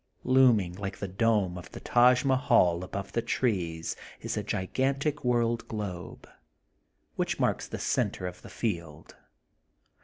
Looming 0.23 0.73
like 0.73 0.97
the 0.97 1.07
dome 1.07 1.59
of 1.59 1.71
the 1.73 1.79
Taj 1.79 2.25
Mahal 2.25 2.83
above 2.83 3.11
the 3.11 3.21
trees 3.21 3.95
is 4.19 4.35
a 4.35 4.41
gigantic 4.41 5.23
world 5.23 5.67
globe, 5.67 6.27
which 7.17 7.39
marks 7.39 7.67
the 7.67 7.77
center 7.77 8.25
of 8.25 8.41
the 8.41 8.49
field. 8.49 9.15